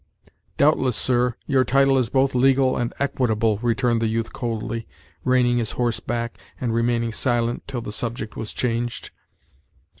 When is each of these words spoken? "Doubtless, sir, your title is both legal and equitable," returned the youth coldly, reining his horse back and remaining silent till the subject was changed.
"Doubtless, 0.57 0.95
sir, 0.97 1.35
your 1.45 1.63
title 1.63 1.95
is 1.95 2.09
both 2.09 2.33
legal 2.33 2.75
and 2.75 2.91
equitable," 2.97 3.59
returned 3.61 4.01
the 4.01 4.07
youth 4.07 4.33
coldly, 4.33 4.87
reining 5.23 5.59
his 5.59 5.73
horse 5.73 5.99
back 5.99 6.39
and 6.59 6.73
remaining 6.73 7.13
silent 7.13 7.61
till 7.67 7.81
the 7.81 7.91
subject 7.91 8.35
was 8.35 8.51
changed. 8.51 9.11